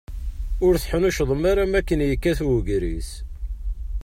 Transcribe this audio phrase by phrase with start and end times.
[0.65, 3.09] Ur teḥnuccḍem ara makken yekkat ugris.